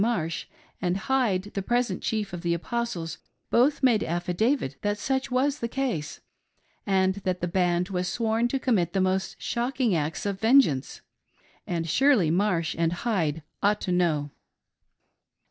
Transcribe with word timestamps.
Marsh 0.03 0.47
and 0.81 0.97
Hyde 0.97 1.51
the 1.53 1.61
present 1.61 2.01
chief 2.01 2.33
of 2.33 2.41
the 2.41 2.55
Apostles 2.55 3.19
both 3.51 3.83
made 3.83 4.03
affidavit 4.03 4.77
that 4.81 4.97
such 4.97 5.29
was 5.29 5.59
the 5.59 5.67
case, 5.67 6.21
and 6.87 7.13
that 7.23 7.39
the 7.39 7.47
band 7.47 7.89
was 7.89 8.07
sworn 8.07 8.47
to 8.47 8.57
commit 8.57 8.93
the 8.93 8.99
most 8.99 9.39
shocking 9.39 9.93
acts 9.93 10.25
of 10.25 10.39
vengeance,— 10.41 11.01
and 11.67 11.87
surely 11.87 12.31
Marsh 12.31 12.75
and 12.79 12.91
Hyde 12.93 13.43
ought 13.61 13.79
to 13.81 13.91
know. 13.91 14.31